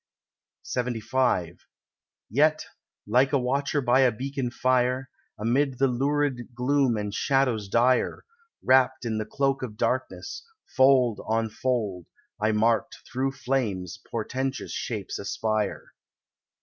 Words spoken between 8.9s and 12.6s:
in the cloak of darkness, fold on fold, I